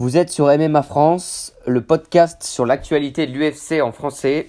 Vous 0.00 0.16
êtes 0.16 0.30
sur 0.30 0.46
MMA 0.46 0.84
France, 0.84 1.54
le 1.66 1.80
podcast 1.80 2.44
sur 2.44 2.64
l'actualité 2.64 3.26
de 3.26 3.32
l'UFC 3.32 3.82
en 3.82 3.90
français, 3.90 4.46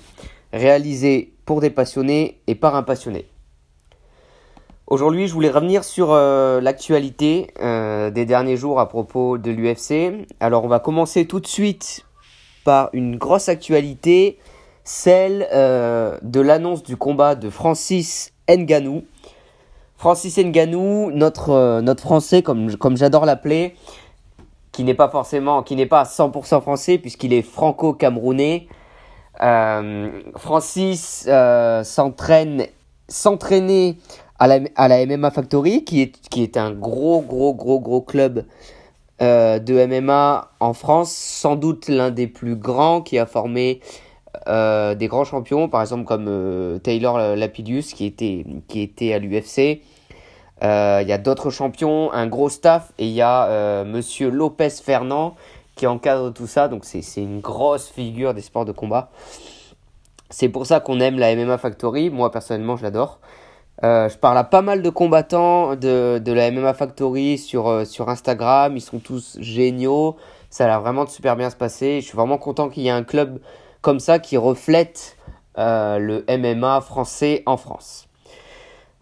réalisé 0.54 1.34
pour 1.44 1.60
des 1.60 1.72
passionnés 1.72 2.40
et 2.46 2.54
par 2.54 2.76
un 2.76 2.84
passionné. 2.84 3.28
Aujourd'hui, 4.86 5.28
je 5.28 5.34
voulais 5.34 5.50
revenir 5.50 5.84
sur 5.84 6.12
euh, 6.12 6.62
l'actualité 6.62 7.48
euh, 7.62 8.12
des 8.12 8.26
derniers 8.28 8.58
jours 8.58 8.80
à 8.80 8.88
propos 8.90 9.40
de 9.40 9.50
l'UFC. 9.50 10.28
Alors, 10.40 10.66
on 10.66 10.68
va 10.68 10.80
commencer 10.80 11.26
tout 11.26 11.40
de 11.40 11.48
suite 11.48 12.06
par 12.64 12.92
une 12.94 13.16
grosse 13.16 13.50
actualité, 13.50 14.38
celle 14.84 15.48
euh, 15.52 16.20
de 16.22 16.42
l'annonce 16.42 16.84
du 16.84 16.96
combat 16.96 17.34
de 17.34 17.50
Francis 17.50 18.34
Nganou. 18.48 19.04
Francis 19.98 20.38
Nganou, 20.38 21.10
notre, 21.10 21.82
notre 21.82 22.04
français, 22.04 22.44
comme, 22.44 22.78
comme 22.78 22.98
j'adore 22.98 23.26
l'appeler, 23.26 23.74
qui 24.80 24.86
n'est 24.86 24.94
pas 24.94 25.10
forcément, 25.10 25.62
qui 25.62 25.76
n'est 25.76 25.86
pas 25.86 26.04
100% 26.04 26.62
français 26.62 26.98
puisqu'il 27.00 27.34
est 27.34 27.42
franco-camerounais. 27.42 28.70
Euh, 29.42 30.10
Francis 30.38 31.26
euh, 31.28 31.84
s'entraîne, 31.84 32.66
s'entraîner 33.10 33.98
à 34.40 34.48
la, 34.48 34.62
à 34.78 34.88
la 34.88 35.06
MMA 35.06 35.32
Factory, 35.32 35.84
qui 35.84 36.02
est, 36.02 36.30
qui 36.30 36.44
est 36.44 36.56
un 36.56 36.72
gros, 36.72 37.20
gros, 37.20 37.54
gros, 37.54 37.82
gros 37.82 38.00
club 38.00 38.46
euh, 39.22 39.60
de 39.60 39.86
MMA 39.86 40.50
en 40.62 40.72
France, 40.72 41.12
sans 41.12 41.58
doute 41.58 41.90
l'un 41.90 42.10
des 42.10 42.28
plus 42.28 42.56
grands, 42.56 43.02
qui 43.02 43.20
a 43.20 43.26
formé 43.26 43.82
euh, 44.48 44.96
des 44.96 45.10
grands 45.10 45.26
champions, 45.26 45.68
par 45.68 45.82
exemple 45.82 46.06
comme 46.06 46.80
Taylor 46.84 47.36
Lapidus, 47.36 47.84
qui 47.94 48.06
était, 48.06 48.46
qui 48.70 48.80
était 48.80 49.12
à 49.12 49.20
l'UFC. 49.20 49.82
Euh, 50.64 51.00
il 51.02 51.08
y 51.08 51.14
a 51.14 51.18
d'autres 51.18 51.50
champions, 51.50 52.12
un 52.12 52.28
gros 52.28 52.50
staff, 52.50 52.92
et 52.98 53.06
il 53.06 53.14
y 53.14 53.22
a 53.22 53.46
euh, 53.46 53.86
Monsieur 53.86 54.30
Lopez 54.30 54.70
Fernand 54.70 55.36
qui 55.76 55.88
encadre 55.88 56.34
tout 56.34 56.48
ça. 56.48 56.68
Donc 56.68 56.84
c'est 56.84 57.02
une 57.18 57.40
grosse 57.40 57.88
figure 57.88 58.34
des 58.34 58.42
sports 58.42 58.66
de 58.66 58.74
combat. 58.74 59.10
C'est 60.30 60.50
pour 60.50 60.66
ça 60.66 60.80
qu'on 60.80 61.00
aime 61.00 61.18
la 61.18 61.36
MMA 61.36 61.58
Factory. 61.58 62.10
Moi 62.10 62.32
personnellement, 62.32 62.76
je 62.76 62.84
l'adore. 62.84 63.20
Euh, 63.84 64.10
je 64.10 64.18
parle 64.18 64.38
à 64.38 64.44
pas 64.44 64.62
mal 64.62 64.82
de 64.82 64.90
combattants 64.90 65.76
de, 65.76 66.20
de 66.24 66.32
la 66.34 66.52
MMA 66.52 66.74
Factory 66.74 67.38
sur, 67.38 67.68
euh, 67.68 67.86
sur 67.86 68.10
Instagram. 68.10 68.76
Ils 68.76 68.82
sont 68.82 69.00
tous 69.00 69.38
géniaux. 69.40 70.18
Ça 70.50 70.66
a 70.66 70.68
l'air 70.68 70.82
vraiment 70.82 71.06
de 71.06 71.10
super 71.10 71.38
bien 71.38 71.50
se 71.50 71.56
passer. 71.56 72.02
Je 72.02 72.08
suis 72.08 72.18
vraiment 72.18 72.38
content 72.38 72.68
qu'il 72.70 72.84
y 72.84 72.88
ait 72.88 72.92
un 72.92 73.04
club 73.04 73.40
comme 73.82 74.02
ça 74.02 74.20
qui 74.20 74.36
reflète 74.36 75.16
euh, 75.58 75.98
le 75.98 76.26
MMA 76.28 76.82
français 76.82 77.44
en 77.46 77.56
France. 77.56 78.09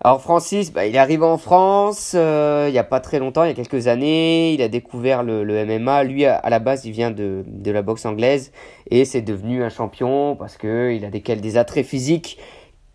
Alors 0.02 0.22
Francis, 0.22 0.72
bah, 0.72 0.86
il 0.86 0.96
est 0.96 1.00
arrivé 1.00 1.24
en 1.24 1.40
France 1.40 2.14
euh, 2.16 2.66
il 2.70 2.72
n'y 2.72 2.78
a 2.78 2.84
pas 2.84 3.00
très 3.00 3.18
longtemps, 3.18 3.44
il 3.44 3.48
y 3.48 3.52
a 3.52 3.56
quelques 3.56 3.88
années, 3.88 4.54
il 4.54 4.62
a 4.62 4.68
découvert 4.68 5.24
le, 5.24 5.44
MMA. 5.66 6.04
Lui, 6.04 6.26
à, 6.26 6.36
à, 6.36 6.50
la 6.52 6.60
base, 6.60 6.86
il 6.86 6.92
vient 6.92 7.10
de, 7.10 7.44
de 7.48 7.72
la 7.72 7.82
boxe 7.82 8.06
anglaise 8.06 8.52
et 8.92 9.06
c'est 9.06 9.24
devenu 9.24 9.64
un 9.64 9.70
champion 9.70 10.36
parce 10.36 10.56
que 10.56 10.94
il 10.94 11.04
a 11.04 11.10
des, 11.10 11.20
des 11.20 11.58
attraits 11.58 11.86
physiques 11.86 12.38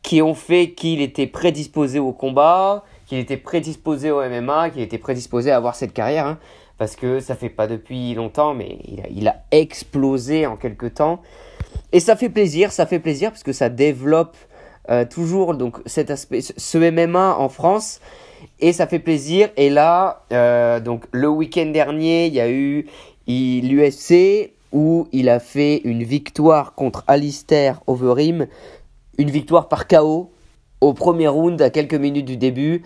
qui 0.02 0.22
ont 0.22 0.34
fait 0.34 0.70
qu'il 0.70 1.00
était 1.00 1.26
prédisposé 1.26 1.98
au 1.98 2.12
combat, 2.12 2.84
qu'il 3.06 3.18
était 3.18 3.36
prédisposé 3.36 4.10
au 4.12 4.22
MMA, 4.22 4.70
qu'il 4.70 4.82
était 4.82 4.98
prédisposé 4.98 5.50
à 5.50 5.56
avoir 5.56 5.74
cette 5.74 5.92
carrière. 5.92 6.26
Hein, 6.26 6.38
parce 6.78 6.96
que 6.96 7.20
ça 7.20 7.36
fait 7.36 7.48
pas 7.48 7.66
depuis 7.66 8.14
longtemps, 8.14 8.54
mais 8.54 8.78
il 8.88 9.00
a, 9.00 9.04
il 9.10 9.28
a 9.28 9.42
explosé 9.50 10.46
en 10.46 10.56
quelques 10.56 10.94
temps. 10.94 11.20
Et 11.92 12.00
ça 12.00 12.16
fait 12.16 12.28
plaisir, 12.28 12.72
ça 12.72 12.86
fait 12.86 12.98
plaisir 12.98 13.30
parce 13.30 13.42
que 13.42 13.52
ça 13.52 13.68
développe 13.68 14.36
euh, 14.90 15.04
toujours 15.04 15.54
donc 15.54 15.78
cet 15.86 16.10
aspect, 16.10 16.40
ce 16.40 16.78
MMA 16.78 17.36
en 17.36 17.48
France 17.48 18.00
et 18.60 18.72
ça 18.72 18.86
fait 18.86 18.98
plaisir. 18.98 19.48
Et 19.56 19.70
là, 19.70 20.24
euh, 20.32 20.80
donc 20.80 21.04
le 21.12 21.28
week-end 21.28 21.66
dernier, 21.66 22.26
il 22.26 22.34
y 22.34 22.40
a 22.40 22.50
eu 22.50 22.86
l'UFC 23.28 24.52
où 24.72 25.06
il 25.12 25.28
a 25.28 25.38
fait 25.38 25.82
une 25.84 26.02
victoire 26.02 26.74
contre 26.74 27.04
Alistair 27.06 27.82
Overeem, 27.86 28.46
une 29.18 29.30
victoire 29.30 29.68
par 29.68 29.86
KO 29.86 30.30
au 30.80 30.92
premier 30.94 31.28
round 31.28 31.60
à 31.62 31.70
quelques 31.70 31.94
minutes 31.94 32.26
du 32.26 32.36
début. 32.36 32.82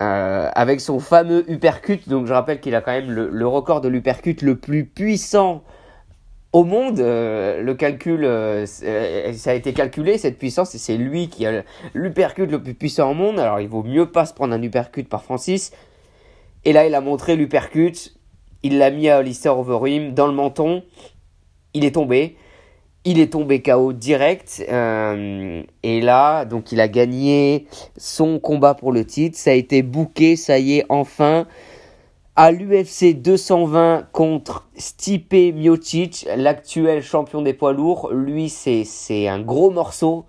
Euh, 0.00 0.48
avec 0.54 0.80
son 0.80 1.00
fameux 1.00 1.50
uppercut, 1.50 2.08
donc 2.08 2.26
je 2.26 2.32
rappelle 2.32 2.60
qu'il 2.60 2.76
a 2.76 2.80
quand 2.80 2.92
même 2.92 3.10
le, 3.10 3.30
le 3.32 3.48
record 3.48 3.80
de 3.80 3.88
l'uppercut 3.88 4.36
le 4.42 4.54
plus 4.54 4.84
puissant 4.84 5.64
au 6.52 6.64
monde, 6.64 7.00
euh, 7.00 7.60
le 7.62 7.74
calcul, 7.74 8.24
euh, 8.24 8.64
ça 8.66 9.50
a 9.50 9.54
été 9.54 9.72
calculé, 9.74 10.16
cette 10.16 10.38
puissance, 10.38 10.74
et 10.74 10.78
c'est 10.78 10.96
lui 10.96 11.28
qui 11.28 11.44
a 11.46 11.62
l'uppercut 11.92 12.46
le 12.46 12.62
plus 12.62 12.74
puissant 12.74 13.10
au 13.10 13.14
monde. 13.14 13.38
Alors, 13.38 13.60
il 13.60 13.68
vaut 13.68 13.82
mieux 13.82 14.10
pas 14.10 14.24
se 14.24 14.32
prendre 14.32 14.54
un 14.54 14.62
uppercut 14.62 15.04
par 15.04 15.22
Francis. 15.22 15.72
Et 16.64 16.72
là, 16.72 16.86
il 16.86 16.94
a 16.94 17.00
montré 17.00 17.36
l'uppercut. 17.36 18.14
Il 18.62 18.78
l'a 18.78 18.90
mis 18.90 19.08
à 19.08 19.22
Lister 19.22 19.50
Overeem 19.50 20.14
dans 20.14 20.26
le 20.26 20.32
menton. 20.32 20.82
Il 21.74 21.84
est 21.84 21.94
tombé. 21.94 22.36
Il 23.04 23.20
est 23.20 23.32
tombé 23.32 23.62
KO 23.62 23.92
direct. 23.92 24.64
Euh, 24.70 25.62
et 25.82 26.00
là, 26.00 26.46
donc, 26.46 26.72
il 26.72 26.80
a 26.80 26.88
gagné 26.88 27.66
son 27.98 28.38
combat 28.38 28.74
pour 28.74 28.92
le 28.92 29.04
titre. 29.04 29.36
Ça 29.36 29.50
a 29.50 29.54
été 29.54 29.82
booké, 29.82 30.34
ça 30.36 30.58
y 30.58 30.78
est, 30.78 30.86
enfin 30.88 31.46
à 32.38 32.52
l'UFC 32.52 33.20
220 33.20 34.04
contre 34.12 34.68
Stipe 34.76 35.32
Miocic, 35.32 36.24
l'actuel 36.36 37.02
champion 37.02 37.42
des 37.42 37.52
poids 37.52 37.72
lourds. 37.72 38.10
Lui, 38.12 38.48
c'est 38.48 39.26
un 39.26 39.40
gros 39.40 39.72
morceau. 39.72 40.24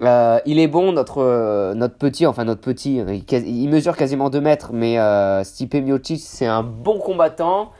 Euh, 0.00 0.38
il 0.46 0.60
est 0.60 0.68
bon, 0.68 0.92
notre, 0.92 1.20
euh, 1.20 1.88
petit, 1.88 2.24
enfin 2.24 2.44
notre 2.44 2.60
petit, 2.60 2.98
il, 2.98 3.48
il 3.48 3.68
mesure 3.68 3.96
quasiment 3.96 4.30
2 4.30 4.40
mètres, 4.40 4.70
mais 4.72 5.00
euh, 5.00 5.42
Stipe 5.42 5.74
Miocic, 5.74 6.20
c'est 6.20 6.46
un 6.46 6.62
bon 6.62 7.00
combattant. 7.00 7.72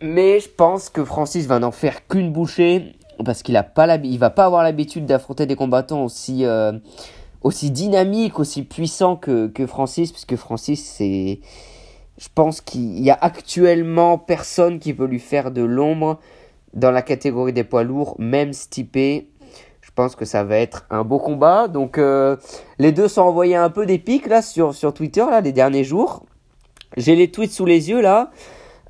Mais 0.00 0.38
je 0.38 0.48
pense 0.48 0.88
que 0.90 1.04
Francis 1.04 1.48
va 1.48 1.58
n'en 1.58 1.72
faire 1.72 2.06
qu'une 2.06 2.30
bouchée, 2.30 2.94
parce 3.24 3.42
qu'il 3.42 3.56
ne 3.56 4.16
va 4.18 4.30
pas 4.30 4.44
avoir 4.44 4.62
l'habitude 4.62 5.06
d'affronter 5.06 5.46
des 5.46 5.56
combattants 5.56 6.04
aussi, 6.04 6.44
euh, 6.44 6.70
aussi 7.42 7.72
dynamiques, 7.72 8.38
aussi 8.38 8.62
puissants 8.62 9.16
que, 9.16 9.48
que 9.48 9.66
Francis, 9.66 10.12
puisque 10.12 10.36
Francis, 10.36 10.84
c'est 10.84 11.40
je 12.18 12.28
pense 12.34 12.60
qu'il 12.60 13.02
y 13.02 13.10
a 13.10 13.18
actuellement 13.20 14.18
personne 14.18 14.78
qui 14.78 14.94
peut 14.94 15.06
lui 15.06 15.18
faire 15.18 15.50
de 15.50 15.62
l'ombre 15.62 16.18
dans 16.72 16.90
la 16.90 17.02
catégorie 17.02 17.52
des 17.52 17.64
poids 17.64 17.82
lourds, 17.82 18.14
même 18.18 18.52
Stipe. 18.52 18.96
Je 18.96 19.90
pense 19.94 20.16
que 20.16 20.24
ça 20.24 20.44
va 20.44 20.56
être 20.58 20.84
un 20.90 21.04
beau 21.04 21.18
combat. 21.18 21.68
Donc 21.68 21.98
euh, 21.98 22.36
les 22.78 22.92
deux 22.92 23.08
sont 23.08 23.22
envoyés 23.22 23.56
un 23.56 23.70
peu 23.70 23.86
des 23.86 23.98
pics 23.98 24.26
là 24.26 24.42
sur, 24.42 24.74
sur 24.74 24.92
Twitter 24.92 25.24
là 25.28 25.40
les 25.40 25.52
derniers 25.52 25.84
jours. 25.84 26.24
J'ai 26.96 27.16
les 27.16 27.30
tweets 27.30 27.52
sous 27.52 27.66
les 27.66 27.90
yeux 27.90 28.00
là. 28.00 28.30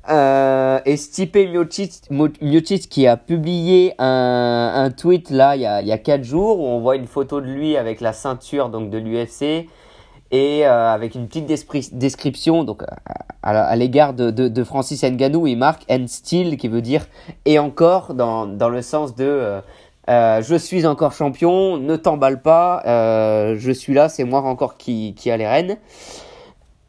Euh, 0.09 0.79
et 0.85 0.95
Stipe 0.95 1.35
Miocic, 1.35 2.87
qui 2.89 3.07
a 3.07 3.17
publié 3.17 3.93
un, 3.99 4.71
un 4.75 4.89
tweet 4.89 5.29
là 5.29 5.57
il 5.57 5.63
y, 5.63 5.65
a, 5.65 5.81
il 5.81 5.87
y 5.87 5.91
a 5.91 5.97
4 5.97 6.23
jours 6.23 6.61
où 6.61 6.65
on 6.65 6.79
voit 6.79 6.95
une 6.95 7.07
photo 7.07 7.41
de 7.41 7.47
lui 7.47 7.75
avec 7.75 7.99
la 7.99 8.13
ceinture 8.13 8.69
donc 8.69 8.89
de 8.89 8.97
l'UFC 8.97 9.67
et 10.31 10.65
euh, 10.65 10.93
avec 10.93 11.15
une 11.15 11.27
petite 11.27 11.45
description 11.93 12.63
donc 12.63 12.83
à, 12.83 13.49
à 13.49 13.75
l'égard 13.75 14.13
de, 14.13 14.63
Francis 14.63 15.03
Ngannou, 15.03 15.47
il 15.47 15.57
marque 15.57 15.83
and 15.89 16.05
still 16.07 16.57
qui 16.57 16.67
veut 16.67 16.81
dire 16.81 17.05
et 17.45 17.59
encore 17.59 18.13
dans, 18.13 18.45
dans 18.45 18.69
le 18.69 18.81
sens 18.81 19.15
de 19.15 19.25
euh, 19.25 19.61
euh, 20.09 20.41
je 20.41 20.55
suis 20.55 20.85
encore 20.85 21.11
champion, 21.11 21.77
ne 21.77 21.97
t'emballe 21.97 22.41
pas, 22.41 22.81
euh, 22.85 23.55
je 23.57 23.71
suis 23.71 23.93
là, 23.93 24.07
c'est 24.07 24.23
moi 24.23 24.41
encore 24.41 24.77
qui, 24.77 25.13
qui 25.15 25.29
a 25.29 25.35
les 25.35 25.47
rênes. 25.47 25.77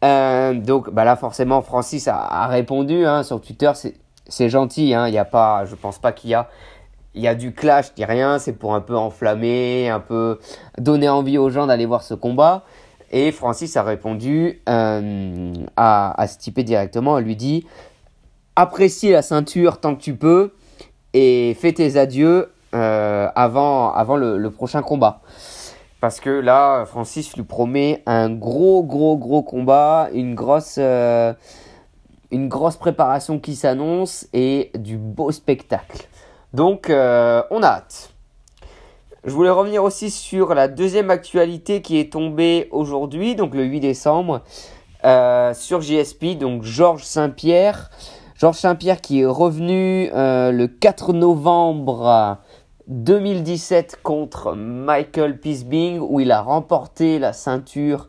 Euh, 0.05 0.55
donc 0.55 0.91
bah 0.91 1.03
là 1.05 1.17
forcément 1.17 1.61
Francis 1.61 2.07
a, 2.07 2.17
a 2.17 2.47
répondu 2.47 3.05
hein, 3.05 3.25
sur 3.25 3.41
Twitter, 3.41 3.73
c'est 4.29 4.49
gentil, 4.49 4.95
hein, 4.95 5.09
y 5.09 5.19
a 5.19 5.25
pas, 5.25 5.65
je 5.65 5.75
pense 5.75 5.99
pas 5.99 6.13
qu'il 6.13 6.31
y 6.31 6.35
a 6.35 6.49
il 7.15 7.23
y 7.23 7.27
a 7.27 7.35
du 7.35 7.53
clash, 7.53 7.89
je 7.89 7.95
dis 7.95 8.05
rien, 8.05 8.39
c'est 8.39 8.53
pour 8.53 8.75
un 8.77 8.81
peu 8.81 8.97
enflammer, 8.97 9.89
un 9.89 9.99
peu 9.99 10.39
donner 10.79 11.09
envie 11.09 11.37
aux 11.37 11.51
gens 11.51 11.67
d'aller 11.67 11.87
voir 11.87 12.03
ce 12.05 12.15
combat. 12.15 12.63
Et 13.11 13.33
Francis 13.33 13.77
a 13.77 13.83
répondu 13.83 14.61
euh, 14.69 15.53
à, 15.77 16.21
à 16.21 16.27
Stipe 16.27 16.61
directement. 16.61 17.19
Elle 17.19 17.25
lui 17.25 17.37
dit 17.37 17.67
Apprécie 18.57 19.11
la 19.11 19.23
ceinture 19.23 19.81
tant 19.81 19.95
que 19.95 20.01
tu 20.01 20.17
peux 20.17 20.53
et 21.15 21.57
fais 21.59 21.73
tes 21.73 21.97
adieux 21.97 22.51
euh, 22.75 23.29
avant, 23.35 24.17
le, 24.17 24.49
prochain 24.49 24.83
combat. 24.83 25.21
Parce 26.01 26.21
que 26.21 26.31
là, 26.31 26.85
Francis 26.85 27.35
lui 27.37 27.45
promet 27.45 28.03
un 28.07 28.31
gros, 28.31 28.83
gros, 28.83 29.17
gros 29.17 29.43
combat, 29.43 30.09
une 30.13 30.35
grosse, 30.35 30.77
euh, 30.79 31.33
une 32.31 32.49
grosse 32.49 32.77
préparation 32.77 33.39
qui 33.39 33.57
s'annonce 33.57 34.27
et 34.33 34.71
du 34.77 34.97
beau 34.97 35.33
spectacle. 35.33 36.09
Donc, 36.53 36.87
on 36.91 36.93
a 37.63 37.67
hâte. 37.67 38.13
Je 39.25 39.33
voulais 39.33 39.51
revenir 39.51 39.83
aussi 39.83 40.11
sur 40.11 40.55
la 40.55 40.69
deuxième 40.69 41.11
actualité 41.11 41.83
qui 41.83 41.99
est 41.99 42.13
tombée 42.13 42.69
aujourd'hui, 42.71 43.35
donc 43.35 43.53
le 43.53 43.65
8 43.65 43.81
décembre, 43.81 44.43
euh, 45.05 45.53
sur 45.55 45.81
JSP, 45.81 46.39
donc 46.39 46.63
Georges 46.63 47.03
Saint-Pierre. 47.03 47.91
Georges 48.37 48.59
Saint-Pierre 48.59 49.01
qui 49.01 49.23
est 49.23 49.27
revenu 49.27 50.09
euh, 50.15 50.53
le 50.53 50.69
4 50.69 51.13
novembre 51.15 52.39
2017 52.87 53.99
contre 54.05 54.55
Michael 54.55 55.41
Pisbing, 55.41 55.99
où 55.99 56.21
il 56.21 56.31
a 56.31 56.41
remporté 56.41 57.19
la 57.19 57.33
ceinture 57.33 58.09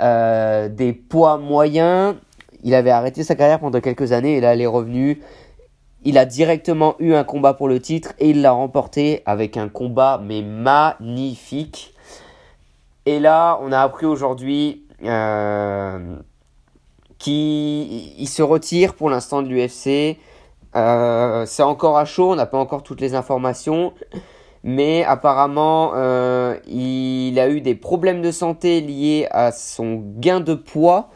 euh, 0.00 0.70
des 0.70 0.94
poids 0.94 1.36
moyens. 1.36 2.14
il 2.64 2.74
avait 2.74 2.90
arrêté 2.90 3.22
sa 3.22 3.34
carrière 3.34 3.60
pendant 3.60 3.80
quelques 3.80 4.12
années 4.12 4.38
et 4.38 4.40
là, 4.40 4.54
il 4.54 4.62
est 4.62 4.66
revenu. 4.66 5.20
Il 6.04 6.18
a 6.18 6.24
directement 6.24 6.96
eu 6.98 7.14
un 7.14 7.24
combat 7.24 7.54
pour 7.54 7.68
le 7.68 7.80
titre 7.80 8.12
et 8.18 8.30
il 8.30 8.42
l'a 8.42 8.52
remporté 8.52 9.22
avec 9.24 9.56
un 9.56 9.68
combat 9.68 10.20
mais 10.22 10.42
magnifique. 10.42 11.94
Et 13.06 13.20
là, 13.20 13.58
on 13.62 13.72
a 13.72 13.80
appris 13.80 14.06
aujourd'hui 14.06 14.84
euh, 15.04 16.16
qu'il 17.18 18.28
se 18.28 18.42
retire 18.42 18.94
pour 18.94 19.10
l'instant 19.10 19.42
de 19.42 19.48
l'UFC. 19.48 20.18
Euh, 20.74 21.44
c'est 21.46 21.62
encore 21.62 21.98
à 21.98 22.04
chaud, 22.04 22.32
on 22.32 22.36
n'a 22.36 22.46
pas 22.46 22.58
encore 22.58 22.82
toutes 22.82 23.00
les 23.00 23.14
informations. 23.14 23.92
Mais 24.64 25.04
apparemment, 25.04 25.92
euh, 25.94 26.56
il 26.68 27.38
a 27.40 27.48
eu 27.48 27.60
des 27.60 27.74
problèmes 27.74 28.22
de 28.22 28.30
santé 28.30 28.80
liés 28.80 29.26
à 29.30 29.50
son 29.50 30.02
gain 30.18 30.40
de 30.40 30.54
poids. 30.54 31.10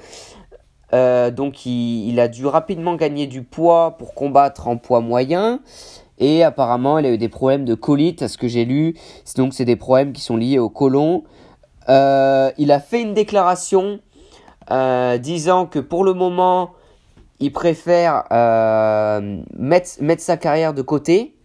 Euh, 0.96 1.30
donc 1.30 1.66
il, 1.66 2.18
a 2.20 2.28
dû 2.28 2.46
rapidement 2.46 2.96
gagner 2.96 3.26
du 3.26 3.42
poids 3.42 3.96
pour 3.98 4.14
combattre 4.14 4.68
en 4.68 4.76
poids 4.76 5.00
moyen. 5.00 5.60
Et 6.18 6.42
apparemment, 6.42 6.98
il 6.98 7.06
a 7.06 7.10
eu 7.10 7.18
des 7.18 7.28
problèmes 7.28 7.66
de 7.66 7.74
colite, 7.74 8.22
à 8.22 8.28
ce 8.28 8.38
que 8.38 8.48
j'ai 8.48 8.64
lu. 8.64 8.96
Donc 9.36 9.52
c'est 9.52 9.66
des 9.66 9.76
problèmes 9.76 10.12
qui 10.12 10.22
sont 10.22 10.36
liés 10.36 10.58
au 10.58 10.70
côlon. 10.70 11.24
Euh, 11.88 12.50
il 12.56 12.72
a 12.72 12.80
fait 12.80 13.02
une 13.02 13.14
déclaration 13.14 14.00
disant 15.20 15.66
que 15.66 15.78
pour 15.78 16.02
le 16.02 16.12
moment, 16.12 16.72
il 17.38 17.52
préfère 17.52 18.24
mettre, 19.56 19.90
mettre 20.00 20.22
sa 20.22 20.36
carrière 20.36 20.74
de 20.74 20.82
côté 20.82 21.36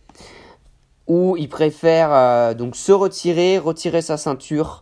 ou 1.11 1.35
il 1.37 1.49
préfère 1.49 2.09
euh, 2.13 2.53
donc 2.53 2.77
se 2.77 2.93
retirer, 2.93 3.57
retirer 3.57 4.01
sa 4.01 4.15
ceinture 4.15 4.81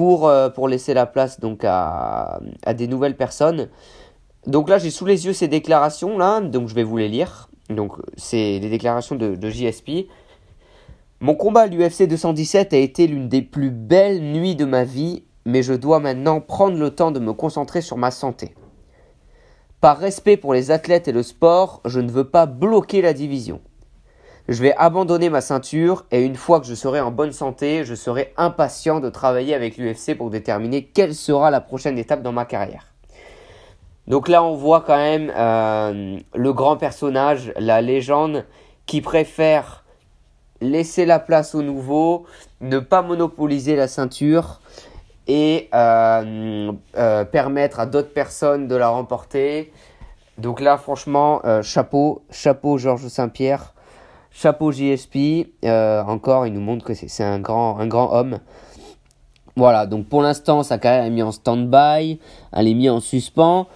pour, 0.00 0.28
euh, 0.28 0.48
pour 0.48 0.66
laisser 0.66 0.94
la 0.94 1.04
place 1.04 1.40
donc 1.40 1.62
à, 1.62 2.40
à 2.64 2.72
des 2.72 2.86
nouvelles 2.86 3.18
personnes. 3.18 3.68
Donc 4.46 4.70
là, 4.70 4.78
j'ai 4.78 4.88
sous 4.88 5.04
les 5.04 5.26
yeux 5.26 5.34
ces 5.34 5.46
déclarations 5.46 6.16
là, 6.16 6.40
donc 6.40 6.68
je 6.68 6.74
vais 6.74 6.84
vous 6.84 6.96
les 6.96 7.08
lire. 7.08 7.50
Donc 7.68 7.92
c'est 8.16 8.58
les 8.60 8.70
déclarations 8.70 9.14
de, 9.14 9.34
de 9.34 9.50
JSP. 9.50 10.06
Mon 11.20 11.34
combat 11.34 11.60
à 11.60 11.66
l'UFC 11.66 12.08
217 12.08 12.72
a 12.72 12.78
été 12.78 13.08
l'une 13.08 13.28
des 13.28 13.42
plus 13.42 13.70
belles 13.70 14.22
nuits 14.22 14.56
de 14.56 14.64
ma 14.64 14.84
vie, 14.84 15.24
mais 15.44 15.62
je 15.62 15.74
dois 15.74 16.00
maintenant 16.00 16.40
prendre 16.40 16.78
le 16.78 16.88
temps 16.88 17.10
de 17.10 17.20
me 17.20 17.34
concentrer 17.34 17.82
sur 17.82 17.98
ma 17.98 18.10
santé. 18.10 18.54
Par 19.82 19.98
respect 19.98 20.38
pour 20.38 20.54
les 20.54 20.70
athlètes 20.70 21.08
et 21.08 21.12
le 21.12 21.22
sport, 21.22 21.82
je 21.84 22.00
ne 22.00 22.10
veux 22.10 22.30
pas 22.30 22.46
bloquer 22.46 23.02
la 23.02 23.12
division. 23.12 23.60
Je 24.48 24.62
vais 24.62 24.74
abandonner 24.76 25.30
ma 25.30 25.40
ceinture 25.40 26.06
et 26.10 26.22
une 26.22 26.34
fois 26.34 26.60
que 26.60 26.66
je 26.66 26.74
serai 26.74 27.00
en 27.00 27.10
bonne 27.10 27.32
santé, 27.32 27.84
je 27.84 27.94
serai 27.94 28.32
impatient 28.36 29.00
de 29.00 29.08
travailler 29.08 29.54
avec 29.54 29.76
l'UFC 29.76 30.16
pour 30.16 30.30
déterminer 30.30 30.84
quelle 30.84 31.14
sera 31.14 31.50
la 31.50 31.60
prochaine 31.60 31.98
étape 31.98 32.22
dans 32.22 32.32
ma 32.32 32.44
carrière. 32.44 32.90
Donc 34.10 34.26
là, 34.26 34.42
on 34.42 34.56
voit 34.56 34.80
quand 34.80 34.96
même 34.96 35.32
euh, 35.36 36.18
le 36.34 36.52
grand 36.52 36.76
personnage, 36.76 37.52
la 37.56 37.80
légende, 37.80 38.44
qui 38.86 39.00
préfère 39.00 39.84
laisser 40.60 41.06
la 41.06 41.20
place 41.20 41.54
au 41.54 41.62
nouveau, 41.62 42.26
ne 42.60 42.80
pas 42.80 43.02
monopoliser 43.02 43.76
la 43.76 43.86
ceinture 43.86 44.60
et 45.28 45.68
euh, 45.74 46.72
euh, 46.96 47.24
permettre 47.24 47.78
à 47.78 47.86
d'autres 47.86 48.12
personnes 48.12 48.66
de 48.66 48.74
la 48.74 48.88
remporter. 48.88 49.72
Donc 50.38 50.60
là, 50.60 50.76
franchement, 50.76 51.42
chapeau, 51.62 52.22
chapeau 52.30 52.78
Georges 52.78 53.06
Saint-Pierre. 53.06 53.74
Chapeau 54.32 54.70
JSP, 54.70 55.48
euh, 55.64 56.02
encore, 56.04 56.46
il 56.46 56.52
nous 56.52 56.60
montre 56.60 56.84
que 56.84 56.94
c'est 56.94 57.24
un 57.24 57.40
grand, 57.40 57.78
homme. 58.12 58.38
Voilà, 59.56 59.86
donc 59.86 60.06
pour 60.06 60.22
l'instant, 60.22 60.62
sa 60.62 60.78
carrière 60.78 61.04
est 61.04 61.10
mise 61.10 61.24
en 61.24 61.32
stand-by, 61.32 62.20
elle 62.52 62.68
est 62.68 62.74
mise 62.74 62.90
en 62.90 63.00
suspens. 63.00 63.66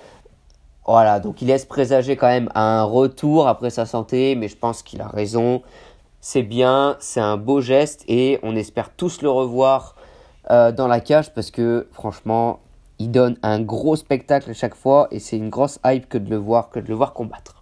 Voilà, 0.87 1.19
donc 1.19 1.43
il 1.43 1.49
laisse 1.49 1.65
présager 1.65 2.17
quand 2.17 2.29
même 2.29 2.51
un 2.55 2.85
retour 2.85 3.49
après 3.49 3.71
sa 3.71 3.85
santé, 3.85 4.37
mais 4.37 4.49
je 4.49 4.57
pense 4.57 4.83
qu'il 4.83 5.01
a 5.01 5.09
raison. 5.09 5.63
C'est 6.21 6.43
bien, 6.43 6.97
c'est 7.01 7.21
un 7.21 7.37
beau 7.37 7.61
geste 7.61 8.05
et 8.07 8.39
on 8.43 8.55
espère 8.55 8.91
tous 8.95 9.23
le 9.23 9.31
revoir 9.31 9.97
euh, 10.51 10.73
dans 10.73 10.87
la 10.87 11.01
cage 11.01 11.35
parce 11.35 11.51
que 11.51 11.89
franchement, 11.93 12.61
il 12.99 13.11
donne 13.11 13.37
un 13.43 13.61
gros 13.61 13.97
spectacle 13.97 14.51
à 14.51 14.55
chaque 14.55 14.75
fois 14.75 15.09
et 15.11 15.19
c'est 15.19 15.37
une 15.37 15.51
grosse 15.51 15.79
hype 15.85 16.09
que 16.09 16.19
de 16.19 16.31
le 16.31 16.37
voir, 16.37 16.71
que 16.71 16.79
de 16.79 16.89
le 16.89 16.95
voir 16.95 17.13
combattre. 17.13 17.54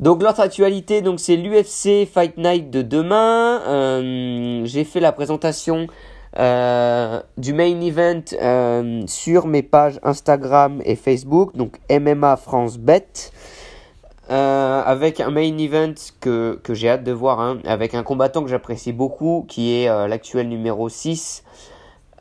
Donc 0.00 0.22
l'autre 0.22 0.40
actualité, 0.40 1.02
donc 1.02 1.20
c'est 1.20 1.36
l'UFC 1.36 2.08
Fight 2.10 2.38
Night 2.38 2.70
de 2.70 2.80
demain. 2.80 3.60
Euh, 3.66 4.62
j'ai 4.64 4.84
fait 4.84 4.98
la 4.98 5.12
présentation 5.12 5.88
euh, 6.38 7.20
du 7.36 7.52
main 7.52 7.78
event 7.82 8.22
euh, 8.40 9.02
sur 9.06 9.46
mes 9.46 9.62
pages 9.62 10.00
Instagram 10.02 10.80
et 10.86 10.96
Facebook, 10.96 11.54
donc 11.54 11.76
MMA 11.90 12.36
France 12.38 12.78
Bet, 12.78 13.30
avec 14.30 15.20
un 15.20 15.30
main 15.30 15.58
event 15.58 15.92
que, 16.20 16.58
j'ai 16.70 16.88
hâte 16.88 17.04
de 17.04 17.12
voir, 17.12 17.38
hein, 17.38 17.58
avec 17.66 17.94
un 17.94 18.02
combattant 18.02 18.42
que 18.42 18.48
j'apprécie 18.48 18.94
beaucoup, 18.94 19.44
qui 19.48 19.74
est 19.74 20.08
l'actuel 20.08 20.48
numéro 20.48 20.88
6 20.88 21.44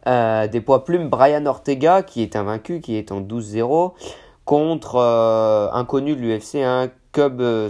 des 0.06 0.62
poids 0.66 0.84
plumes, 0.84 1.08
Brian 1.08 1.46
Ortega, 1.46 2.04
qui 2.04 2.24
est 2.24 2.36
invaincu, 2.36 2.82
qui 2.82 2.98
est 2.98 3.14
en 3.14 3.22
12-0, 3.22 3.94
contre 4.44 4.98
un 4.98 5.86
connu 5.86 6.16
de 6.16 6.22
l'UFC, 6.22 6.56
hein, 6.56 6.90
Cub 7.20 7.42
euh, 7.42 7.70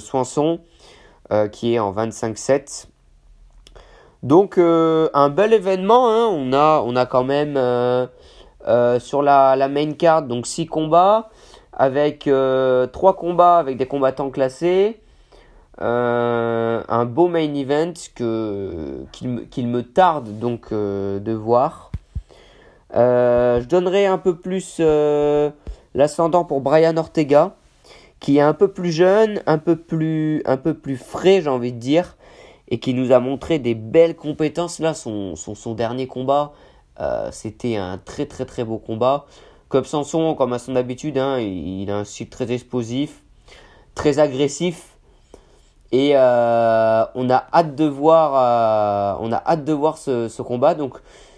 euh, 1.32 1.48
qui 1.48 1.74
est 1.74 1.80
en 1.80 1.92
25-7. 1.92 2.86
Donc 4.22 4.58
euh, 4.58 5.10
un 5.14 5.30
bel 5.30 5.54
événement, 5.54 6.10
hein. 6.10 6.28
on, 6.28 6.96
a, 6.96 7.06
quand 7.08 7.24
même 7.24 7.56
sur 9.00 9.22
la, 9.24 9.68
main 9.68 9.94
card 9.94 10.24
donc 10.24 10.46
6 10.46 10.68
combats 10.68 11.30
avec 11.74 12.26
3 12.26 13.16
combats 13.16 13.58
avec 13.58 13.78
des 13.78 13.88
combattants 13.88 14.30
classés. 14.30 15.00
un 15.80 17.06
beau 17.06 17.28
main 17.28 17.54
event 17.56 17.94
qu'il 18.14 19.68
me 19.68 19.82
tarde 19.82 20.38
donc 20.38 20.72
de 20.74 21.34
voir. 21.34 21.92
je 22.94 23.66
donnerai 23.66 24.06
un 24.06 24.18
peu 24.20 24.36
plus 24.36 24.80
l'ascendant 25.96 26.44
pour 26.44 26.62
Brian 26.62 26.98
Ortega 26.98 27.56
qui 28.20 28.38
est 28.38 28.42
un 28.42 28.54
peu 28.54 28.72
plus 28.72 28.92
jeune, 28.92 29.42
un 29.46 29.58
peu 29.58 29.76
plus, 29.76 30.42
un 30.46 30.58
peu 30.58 30.74
plus 30.74 30.98
frais, 30.98 31.42
j'ai 31.42 31.50
envie 31.50 31.72
de 31.72 31.80
dire, 31.80 32.18
et 32.68 32.80
qui 32.80 32.94
nous 32.94 33.12
a 33.12 33.20
montré 33.20 33.60
des 33.60 33.76
belles 33.76 34.16
compétences. 34.16 34.80
Là, 34.80 34.94
son, 34.94 35.36
son, 35.36 35.74
dernier 35.74 36.08
combat, 36.08 36.54
euh, 37.00 37.30
c'était 37.32 37.78
un 37.78 37.98
très 37.98 38.26
très 38.26 38.46
très 38.46 38.64
beau 38.64 38.78
combat. 38.78 39.26
Comme 39.70 39.86
Sanson, 39.86 40.36
comme 40.36 40.54
à 40.54 40.60
son 40.60 40.76
habitude, 40.76 41.18
hein, 41.18 41.40
il, 41.40 41.90
a 41.92 41.98
un 41.98 42.04
style 42.04 42.30
très 42.30 42.52
explosif, 42.52 43.24
très 43.96 44.20
agressif. 44.20 44.98
Et 45.92 46.12
euh, 46.14 47.06
on 47.16 47.30
a 47.30 47.48
hâte 47.54 47.76
de 47.76 47.86
voir, 47.86 48.34
euh, 48.36 49.26
on 49.26 49.32
a 49.32 49.42
hâte 49.46 49.66
de 49.66 49.74
voir 49.74 49.98
ce, 49.98 50.28
ce 50.28 50.42
combat. 50.42 50.76
Donc 50.76 50.98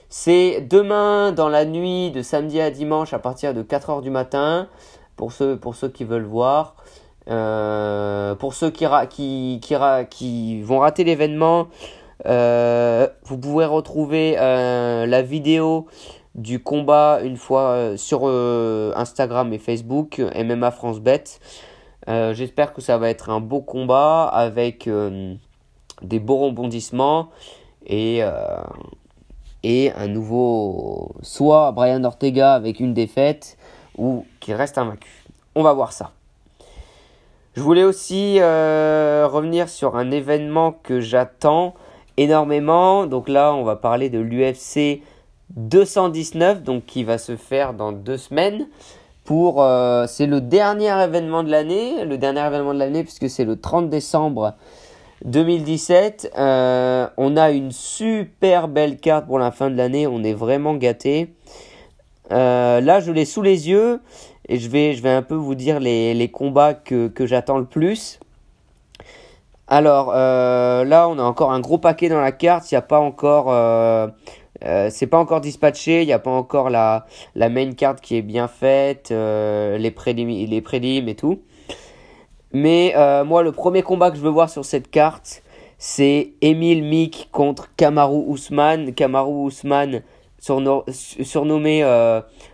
c'est 0.09 0.61
demain 0.61 1.31
dans 1.31 1.47
la 1.47 1.63
nuit 1.63 2.11
de 2.11 2.21
samedi 2.21 2.59
à 2.59 2.71
dimanche 2.71 3.13
à 3.13 3.19
partir 3.19 3.53
de 3.53 3.63
4h 3.63 4.01
du 4.01 4.09
matin 4.09 4.67
pour 5.15 5.31
ceux, 5.31 5.57
pour 5.57 5.75
ceux 5.75 5.89
qui 5.89 6.03
veulent 6.03 6.23
voir. 6.25 6.75
Euh, 7.29 8.35
pour 8.35 8.53
ceux 8.53 8.71
qui, 8.71 8.85
qui, 9.09 9.59
qui, 9.61 9.75
qui 10.09 10.61
vont 10.61 10.79
rater 10.79 11.03
l'événement, 11.03 11.67
euh, 12.25 13.07
vous 13.23 13.37
pouvez 13.37 13.65
retrouver 13.65 14.35
euh, 14.39 15.05
la 15.05 15.21
vidéo 15.21 15.87
du 16.33 16.61
combat 16.63 17.19
une 17.23 17.37
fois 17.37 17.97
sur 17.97 18.25
Instagram 18.25 19.51
et 19.53 19.59
Facebook, 19.59 20.21
MMA 20.35 20.71
France 20.71 20.99
Bet. 20.99 21.23
J'espère 22.07 22.73
que 22.73 22.81
ça 22.81 22.97
va 22.97 23.09
être 23.09 23.29
un 23.29 23.41
beau 23.41 23.61
combat 23.61 24.27
avec 24.27 24.89
des 26.01 26.19
beaux 26.19 26.37
rebondissements 26.37 27.29
et, 27.85 28.21
et 29.63 29.91
un 29.91 30.07
nouveau, 30.07 31.15
soit 31.21 31.73
Brian 31.73 32.05
Ortega 32.05 32.53
avec 32.53 32.79
une 32.79 32.93
défaite, 32.93 33.57
ou 33.97 34.25
qui 34.39 34.53
reste 34.53 34.77
invaincu. 34.77 35.25
On 35.55 35.63
va 35.63 35.73
voir 35.73 35.91
ça. 35.93 36.11
Je 37.53 37.61
voulais 37.61 37.83
aussi 37.83 38.37
euh, 38.39 39.27
revenir 39.29 39.67
sur 39.67 39.97
un 39.97 40.09
événement 40.09 40.71
que 40.83 41.01
j'attends 41.01 41.73
énormément. 42.15 43.05
Donc 43.05 43.27
là, 43.27 43.53
on 43.53 43.63
va 43.63 43.75
parler 43.75 44.09
de 44.09 44.19
l'UFC 44.19 45.01
219, 45.57 46.63
donc 46.63 46.85
qui 46.85 47.03
va 47.03 47.17
se 47.17 47.35
faire 47.35 47.73
dans 47.73 47.91
deux 47.91 48.17
semaines. 48.17 48.67
Pour, 49.25 49.61
euh, 49.61 50.05
c'est 50.07 50.27
le 50.27 50.41
dernier 50.41 50.91
événement 51.03 51.43
de 51.43 51.51
l'année, 51.51 52.05
le 52.05 52.17
dernier 52.17 52.45
événement 52.45 52.73
de 52.73 52.79
l'année 52.79 53.03
puisque 53.03 53.29
c'est 53.29 53.45
le 53.45 53.59
30 53.59 53.89
décembre 53.89 54.55
2017. 55.25 56.33
Euh, 56.37 57.07
on 57.17 57.37
a 57.37 57.51
une 57.51 57.71
super 57.71 58.67
belle 58.67 58.97
carte 58.97 59.27
pour 59.27 59.39
la 59.39 59.51
fin 59.51 59.69
de 59.69 59.75
l'année. 59.75 60.07
On 60.07 60.23
est 60.23 60.33
vraiment 60.33 60.73
gâté. 60.75 61.33
Euh, 62.31 62.81
là, 62.81 62.99
je 62.99 63.11
l'ai 63.11 63.25
sous 63.25 63.41
les 63.41 63.69
yeux 63.69 63.99
et 64.47 64.57
je 64.57 64.69
vais, 64.69 64.97
un 65.09 65.21
peu 65.21 65.35
vous 65.35 65.55
dire 65.55 65.79
les, 65.79 66.29
combats 66.31 66.73
que, 66.73 67.11
j'attends 67.19 67.57
le 67.57 67.65
plus. 67.65 68.19
Alors 69.67 70.11
euh, 70.13 70.83
là, 70.83 71.07
on 71.07 71.17
a 71.17 71.23
encore 71.23 71.51
un 71.51 71.59
gros 71.59 71.77
paquet 71.77 72.09
dans 72.09 72.19
la 72.19 72.31
carte. 72.31 72.71
Il 72.71 72.73
n'y 72.73 72.79
a 72.79 72.81
pas 72.81 72.99
encore 72.99 73.47
euh, 73.49 74.07
c'est 74.89 75.07
pas 75.07 75.17
encore 75.17 75.41
dispatché, 75.41 76.01
il 76.01 76.05
n'y 76.05 76.13
a 76.13 76.19
pas 76.19 76.31
encore 76.31 76.69
la, 76.69 77.05
main 77.35 77.71
card 77.71 77.95
qui 77.95 78.17
est 78.17 78.21
bien 78.21 78.47
faite, 78.47 79.09
les 79.11 79.91
prélims 79.91 80.27
les 80.27 80.63
et 81.09 81.15
tout. 81.15 81.41
Mais 82.53 82.93
moi, 83.25 83.43
le 83.43 83.51
premier 83.51 83.81
combat 83.81 84.11
que 84.11 84.17
je 84.17 84.21
veux 84.21 84.29
voir 84.29 84.49
sur 84.49 84.65
cette 84.65 84.91
carte, 84.91 85.41
c'est 85.77 86.33
Emile 86.41 86.83
Mick 86.83 87.29
contre 87.31 87.73
Kamaru 87.75 88.23
Ousmane. 88.27 88.93
Kamaru 88.93 89.45
Ousmane, 89.45 90.03
surnommé 90.41 91.81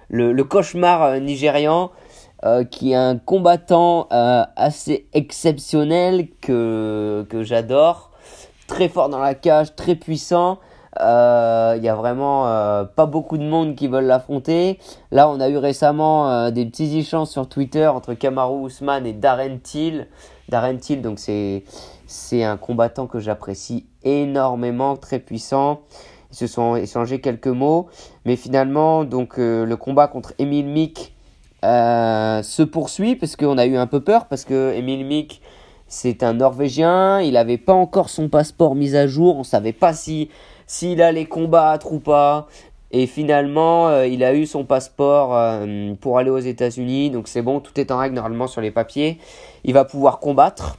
le, 0.09 0.31
le, 0.33 0.43
cauchemar 0.43 1.19
nigérian, 1.19 1.91
qui 2.69 2.91
est 2.91 2.95
un 2.95 3.17
combattant 3.17 4.07
assez 4.09 5.07
exceptionnel 5.13 6.27
que, 6.41 7.25
que 7.29 7.43
j'adore. 7.43 8.11
Très 8.67 8.89
fort 8.89 9.09
dans 9.09 9.19
la 9.19 9.33
cage, 9.33 9.75
très 9.75 9.95
puissant. 9.95 10.59
Il 10.99 11.03
euh, 11.03 11.77
y 11.77 11.89
a 11.89 11.95
vraiment 11.95 12.47
euh, 12.47 12.83
pas 12.83 13.05
beaucoup 13.05 13.37
de 13.37 13.43
monde 13.43 13.75
qui 13.75 13.87
veulent 13.87 14.05
l'affronter. 14.05 14.79
Là, 15.11 15.29
on 15.29 15.39
a 15.39 15.47
eu 15.47 15.57
récemment 15.57 16.31
euh, 16.31 16.49
des 16.49 16.65
petits 16.65 16.97
échanges 16.97 17.27
sur 17.27 17.47
Twitter 17.47 17.85
entre 17.85 18.15
Kamaru 18.15 18.65
Usman 18.65 19.05
et 19.05 19.13
Darren 19.13 19.59
Till. 19.59 20.07
Darren 20.49 20.77
Till, 20.77 21.03
donc 21.03 21.19
c'est 21.19 21.63
c'est 22.07 22.43
un 22.43 22.57
combattant 22.57 23.05
que 23.05 23.19
j'apprécie 23.19 23.85
énormément, 24.03 24.95
très 24.95 25.19
puissant. 25.19 25.81
Ils 26.31 26.37
se 26.37 26.47
sont 26.47 26.75
échangés 26.75 27.21
quelques 27.21 27.47
mots, 27.47 27.87
mais 28.25 28.35
finalement, 28.35 29.03
donc 29.03 29.37
le 29.37 29.75
combat 29.75 30.07
contre 30.07 30.33
Emile 30.39 30.67
Mick 30.67 31.15
se 31.63 32.63
poursuit 32.63 33.15
parce 33.15 33.35
qu'on 33.35 33.57
a 33.57 33.65
eu 33.65 33.77
un 33.77 33.87
peu 33.87 34.01
peur 34.01 34.25
parce 34.25 34.43
que 34.43 34.73
Emile 34.73 35.05
Mick 35.05 35.41
c'est 35.87 36.21
un 36.23 36.33
Norvégien, 36.33 37.21
il 37.21 37.33
n'avait 37.33 37.57
pas 37.57 37.73
encore 37.73 38.09
son 38.09 38.27
passeport 38.27 38.75
mis 38.75 38.95
à 38.95 39.07
jour, 39.07 39.37
on 39.37 39.43
savait 39.43 39.73
pas 39.73 39.93
si 39.93 40.29
s'il 40.67 41.01
allait 41.01 41.25
combattre 41.25 41.93
ou 41.93 41.99
pas. 41.99 42.47
Et 42.91 43.07
finalement, 43.07 43.87
euh, 43.87 44.05
il 44.07 44.23
a 44.23 44.33
eu 44.33 44.45
son 44.45 44.63
passeport 44.63 45.35
euh, 45.35 45.93
pour 45.99 46.19
aller 46.19 46.29
aux 46.29 46.39
États-Unis. 46.39 47.09
Donc 47.09 47.27
c'est 47.27 47.41
bon, 47.41 47.59
tout 47.59 47.77
est 47.79 47.91
en 47.91 47.97
règle 47.97 48.15
normalement 48.15 48.47
sur 48.47 48.61
les 48.61 48.71
papiers. 48.71 49.17
Il 49.63 49.73
va 49.73 49.85
pouvoir 49.85 50.19
combattre. 50.19 50.77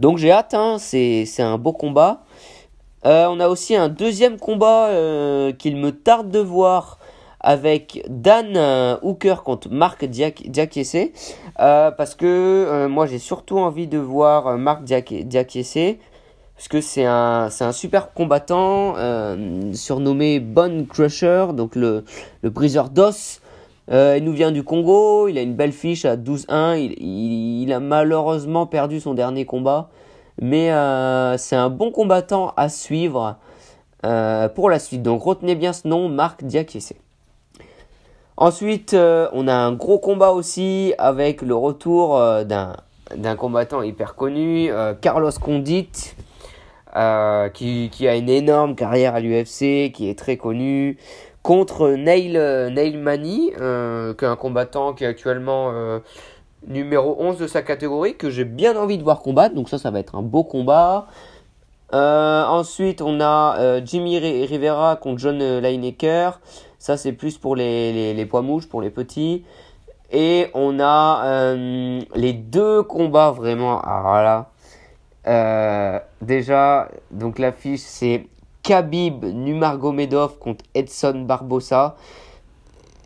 Donc 0.00 0.18
j'ai 0.18 0.32
hâte, 0.32 0.54
hein, 0.54 0.76
c'est 0.78 1.26
un 1.38 1.58
beau 1.58 1.72
combat. 1.72 2.22
Euh, 3.04 3.26
on 3.28 3.40
a 3.40 3.48
aussi 3.48 3.74
un 3.74 3.88
deuxième 3.88 4.38
combat 4.38 4.90
qu'il 5.58 5.76
me 5.76 5.90
tarde 5.90 6.30
de 6.30 6.38
voir 6.38 6.98
avec 7.40 8.04
Dan 8.08 8.56
Hooker 9.02 9.42
contre 9.44 9.68
Marc 9.70 10.04
Diakese. 10.04 11.10
parce 11.56 12.14
que 12.14 12.86
moi 12.86 13.06
j'ai 13.06 13.18
surtout 13.18 13.58
envie 13.58 13.88
de 13.88 13.98
voir 13.98 14.56
Marc 14.58 14.84
Diakese 14.84 15.98
parce 16.62 16.68
que 16.68 16.80
c'est 16.80 17.04
un, 17.06 17.48
un 17.58 17.72
super 17.72 18.12
combattant 18.12 18.94
euh, 18.96 19.72
surnommé 19.72 20.38
Bone 20.38 20.86
Crusher, 20.86 21.46
donc 21.54 21.74
le, 21.74 22.04
le 22.42 22.50
briseur 22.50 22.88
d'os. 22.88 23.40
Euh, 23.90 24.14
il 24.16 24.22
nous 24.22 24.32
vient 24.32 24.52
du 24.52 24.62
Congo, 24.62 25.26
il 25.26 25.38
a 25.38 25.42
une 25.42 25.56
belle 25.56 25.72
fiche 25.72 26.04
à 26.04 26.16
12-1, 26.16 26.78
il, 26.78 27.62
il, 27.62 27.72
a 27.72 27.80
malheureusement 27.80 28.66
perdu 28.66 29.00
son 29.00 29.12
dernier 29.12 29.44
combat, 29.44 29.90
mais 30.40 30.72
euh, 30.72 31.36
c'est 31.36 31.56
un 31.56 31.70
bon 31.70 31.90
combattant 31.90 32.52
à 32.56 32.68
suivre 32.68 33.36
pour 34.56 34.68
la 34.68 34.80
suite. 34.80 35.02
Donc 35.02 35.22
retenez 35.22 35.54
bien 35.54 35.72
ce 35.72 35.86
nom, 35.86 36.08
Marc 36.08 36.42
Diakese. 36.42 36.94
Ensuite, 38.36 38.94
on 38.94 39.46
a 39.46 39.54
un 39.54 39.72
gros 39.72 40.00
combat 40.00 40.30
aussi 40.30 40.92
avec 40.98 41.40
le 41.40 41.54
retour 41.54 42.20
d'un, 42.44 43.36
combattant 43.36 43.80
hyper 43.82 44.16
connu, 44.16 44.72
Carlos 45.00 45.30
Condit. 45.40 46.14
Euh, 46.94 47.48
qui, 47.48 47.88
qui, 47.90 48.06
a 48.06 48.16
une 48.16 48.28
énorme 48.28 48.74
carrière 48.74 49.14
à 49.14 49.20
l'UFC, 49.20 49.92
qui 49.92 50.10
est 50.10 50.18
très 50.18 50.36
connu, 50.36 50.98
contre 51.42 51.88
Neil, 51.90 52.36
euh, 52.36 52.68
Neil 52.68 52.98
Mani, 52.98 53.52
euh, 53.58 54.12
un 54.20 54.36
combattant 54.36 54.92
qui 54.92 55.04
est 55.04 55.06
actuellement 55.06 55.70
euh, 55.72 56.00
numéro 56.66 57.16
11 57.18 57.38
de 57.38 57.46
sa 57.46 57.62
catégorie, 57.62 58.16
que 58.16 58.30
j'ai 58.30 58.44
bien 58.44 58.76
envie 58.76 58.98
de 58.98 59.02
voir 59.02 59.20
combattre, 59.20 59.54
donc 59.54 59.68
ça, 59.68 59.78
ça 59.78 59.90
va 59.90 60.00
être 60.00 60.14
un 60.14 60.22
beau 60.22 60.44
combat. 60.44 61.06
ensuite, 61.92 63.02
on 63.02 63.20
a 63.20 63.80
Jimmy 63.84 64.18
Rivera 64.18 64.96
contre 64.96 65.18
John 65.18 65.38
Lineker, 65.38 66.40
ça 66.78 66.96
c'est 66.96 67.12
plus 67.12 67.38
pour 67.38 67.56
les, 67.56 67.92
les, 67.92 68.14
les, 68.14 68.26
poids 68.26 68.42
mouches, 68.42 68.68
pour 68.68 68.80
les 68.80 68.90
petits. 68.90 69.44
Et 70.10 70.48
on 70.54 70.80
a 70.80 71.54
les 72.14 72.32
deux 72.32 72.82
combats 72.82 73.30
vraiment, 73.30 73.80
euh, 75.26 76.00
déjà, 76.20 76.88
donc 77.10 77.38
l'affiche 77.38 77.80
c'est 77.80 78.26
Khabib 78.62 79.24
Numargomedov 79.24 80.38
contre 80.38 80.64
Edson 80.74 81.24
Barbosa. 81.26 81.96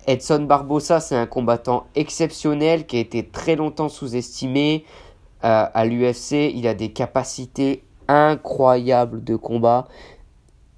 Edson 0.07 0.41
Barbosa, 0.41 1.01
c'est 1.01 1.17
un 1.17 1.27
combattant 1.27 1.87
exceptionnel 1.95 2.87
qui 2.87 2.97
a 2.97 3.01
été 3.01 3.25
très 3.27 3.57
longtemps 3.57 3.89
sous-estimé 3.89 4.85
euh, 5.45 5.67
à 5.73 5.85
l'UFC. 5.85 6.53
Il 6.55 6.67
a 6.69 6.75
des 6.75 6.93
capacités 6.93 7.83
incroyables 8.09 9.25
de 9.25 9.37
combat. 9.37 9.89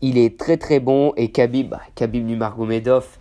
Il 0.01 0.17
est 0.17 0.39
très 0.39 0.57
très 0.57 0.81
bon 0.81 1.13
et 1.17 1.31
Khabib, 1.31 1.71
bah, 1.71 1.81
Khabib 1.95 2.25
Nurmagomedov, 2.25 3.19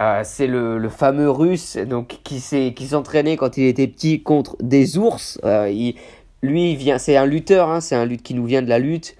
euh, 0.00 0.20
c'est 0.24 0.46
le, 0.46 0.88
fameux 0.88 1.30
russe 1.30 1.76
donc 1.76 2.20
qui 2.24 2.40
s'entraînait 2.40 3.36
quand 3.36 3.56
il 3.56 3.64
était 3.64 3.86
petit 3.86 4.22
contre 4.22 4.56
des 4.60 4.98
ours. 4.98 5.40
il, 5.44 5.94
lui, 6.42 6.76
vient, 6.76 6.98
c'est 6.98 7.16
un 7.16 7.26
lutteur, 7.26 7.70
hein, 7.70 7.80
c'est 7.80 7.94
un 7.96 8.04
lutte 8.04 8.22
qui 8.22 8.34
nous 8.34 8.44
vient 8.44 8.60
de 8.62 8.68
la 8.68 8.78
lutte. 8.78 9.16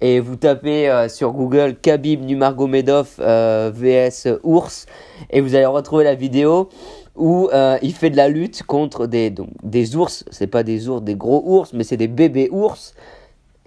Et 0.00 0.20
vous 0.20 0.36
tapez 0.36 0.88
euh, 0.88 1.08
sur 1.08 1.32
Google 1.32 1.76
Khabib 1.76 2.22
Nurmagomedov 2.22 3.16
euh, 3.20 3.70
vs 3.74 4.38
ours 4.42 4.86
et 5.28 5.40
vous 5.40 5.54
allez 5.54 5.66
retrouver 5.66 6.04
la 6.04 6.14
vidéo 6.14 6.70
où 7.16 7.50
euh, 7.52 7.76
il 7.82 7.92
fait 7.92 8.08
de 8.08 8.16
la 8.16 8.28
lutte 8.28 8.62
contre 8.62 9.06
des 9.06 9.30
donc, 9.30 9.48
des 9.62 9.96
ours. 9.96 10.24
C'est 10.30 10.46
pas 10.46 10.62
des 10.62 10.88
ours, 10.88 11.02
des 11.02 11.16
gros 11.16 11.42
ours, 11.44 11.72
mais 11.74 11.84
c'est 11.84 11.98
des 11.98 12.08
bébés 12.08 12.48
ours. 12.50 12.94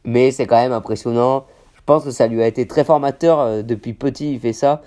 Mais 0.06 0.32
c'est 0.32 0.48
quand 0.48 0.58
même 0.58 0.72
impressionnant. 0.72 1.46
Je 1.76 1.82
pense 1.86 2.04
que 2.04 2.12
ça 2.12 2.28
lui 2.28 2.42
a 2.42 2.48
été 2.48 2.66
très 2.68 2.84
formateur 2.84 3.64
depuis 3.64 3.94
petit. 3.94 4.34
Il 4.34 4.40
fait 4.40 4.54
ça. 4.54 4.82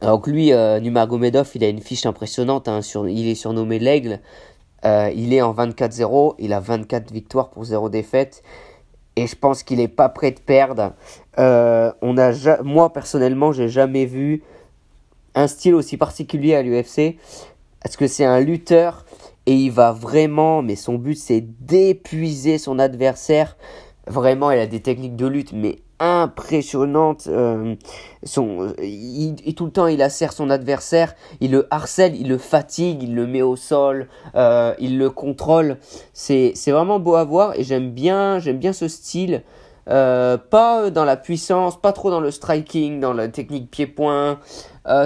Donc 0.00 0.26
lui, 0.26 0.48
Nurmagomedov, 0.50 1.50
il 1.54 1.64
a 1.64 1.68
une 1.68 1.80
fiche 1.80 2.06
impressionnante. 2.06 2.68
Hein, 2.68 2.82
sur, 2.82 3.08
il 3.08 3.28
est 3.28 3.34
surnommé 3.34 3.78
l'aigle. 3.78 4.20
Euh, 4.84 5.10
il 5.14 5.32
est 5.32 5.40
en 5.40 5.54
24-0, 5.54 6.34
il 6.38 6.52
a 6.52 6.60
24 6.60 7.10
victoires 7.12 7.50
pour 7.50 7.64
0 7.64 7.88
défaite. 7.88 8.42
Et 9.16 9.26
je 9.26 9.36
pense 9.36 9.62
qu'il 9.62 9.78
n'est 9.78 9.88
pas 9.88 10.08
prêt 10.08 10.32
de 10.32 10.40
perdre. 10.40 10.92
Euh, 11.38 11.92
on 12.02 12.18
a 12.18 12.62
moi, 12.62 12.92
personnellement, 12.92 13.52
j'ai 13.52 13.68
jamais 13.68 14.06
vu 14.06 14.42
un 15.34 15.46
style 15.46 15.74
aussi 15.74 15.96
particulier 15.96 16.54
à 16.54 16.62
l'UFC. 16.62 17.16
Parce 17.82 17.96
que 17.96 18.06
c'est 18.06 18.24
un 18.24 18.40
lutteur 18.40 19.04
et 19.46 19.52
il 19.52 19.70
va 19.70 19.92
vraiment, 19.92 20.62
mais 20.62 20.74
son 20.74 20.94
but 20.94 21.16
c'est 21.16 21.42
d'épuiser 21.42 22.56
son 22.56 22.78
adversaire. 22.78 23.56
Vraiment, 24.06 24.50
il 24.50 24.58
a 24.58 24.66
des 24.66 24.80
techniques 24.80 25.16
de 25.16 25.26
lutte, 25.26 25.52
mais 25.52 25.80
impressionnante. 26.04 27.26
Euh, 27.28 27.74
son, 28.22 28.74
il, 28.82 29.36
tout 29.54 29.66
le 29.66 29.70
temps, 29.70 29.86
il 29.86 30.02
assère 30.02 30.32
son 30.32 30.50
adversaire, 30.50 31.14
il 31.40 31.50
le 31.50 31.66
harcèle, 31.70 32.14
il 32.16 32.28
le 32.28 32.38
fatigue, 32.38 33.02
il 33.02 33.14
le 33.14 33.26
met 33.26 33.42
au 33.42 33.56
sol, 33.56 34.08
euh, 34.34 34.74
il 34.78 34.98
le 34.98 35.10
contrôle. 35.10 35.78
C'est, 36.12 36.54
vraiment 36.66 36.98
beau 36.98 37.14
à 37.14 37.24
voir 37.24 37.58
et 37.58 37.64
j'aime 37.64 37.90
bien, 37.90 38.38
j'aime 38.38 38.58
bien 38.58 38.72
ce 38.72 38.88
style. 38.88 39.42
Euh, 39.90 40.38
pas 40.38 40.90
dans 40.90 41.04
la 41.04 41.16
puissance, 41.16 41.80
pas 41.80 41.92
trop 41.92 42.10
dans 42.10 42.20
le 42.20 42.30
striking, 42.30 43.00
dans 43.00 43.12
la 43.12 43.28
technique 43.28 43.70
pied-point. 43.70 44.38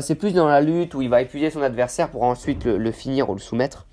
c'est 0.00 0.14
plus 0.14 0.34
dans 0.34 0.48
la 0.48 0.60
lutte 0.60 0.94
où 0.94 1.02
il 1.02 1.08
va 1.08 1.20
épuiser 1.20 1.50
son 1.50 1.62
adversaire 1.62 2.10
pour 2.10 2.22
ensuite 2.22 2.64
le, 2.64 2.92
finir 2.92 3.30
ou 3.30 3.34
le 3.34 3.40
soumettre. 3.40 3.86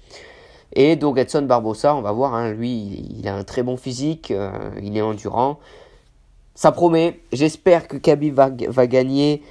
Et 0.74 0.96
donc 0.96 1.18
Edson 1.18 1.44
Barbosa, 1.44 1.96
on 1.96 2.02
va 2.02 2.12
voir, 2.12 2.34
hein, 2.34 2.52
lui, 2.52 3.08
il 3.18 3.28
a 3.28 3.36
un 3.36 3.44
très 3.44 3.64
bon 3.64 3.78
physique, 3.78 4.34
il 4.82 4.98
est 4.98 5.02
endurant 5.02 5.60
ça 6.56 6.72
promet. 6.72 7.20
J'espère 7.32 7.88
que 7.88 7.98
Khabib 7.98 8.34
va, 8.34 8.88
gagner. 8.88 9.44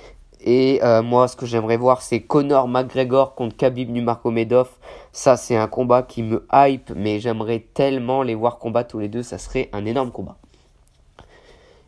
Et 0.46 0.80
euh, 0.82 1.02
moi, 1.02 1.28
ce 1.28 1.36
que 1.36 1.46
j'aimerais 1.46 1.76
voir, 1.76 2.02
c'est 2.02 2.20
Conor 2.20 2.68
McGregor 2.68 3.34
contre 3.34 3.56
Khabib 3.56 3.90
Nurmagomedov. 3.90 4.68
Ça, 5.12 5.36
c'est 5.36 5.56
un 5.56 5.68
combat 5.68 6.02
qui 6.02 6.22
me 6.22 6.46
hype, 6.52 6.90
mais 6.96 7.20
j'aimerais 7.20 7.64
tellement 7.72 8.22
les 8.22 8.34
voir 8.34 8.58
combattre 8.58 8.90
tous 8.90 8.98
les 8.98 9.08
deux. 9.08 9.22
Ça 9.22 9.38
serait 9.38 9.70
un 9.72 9.86
énorme 9.86 10.10
combat. 10.10 10.36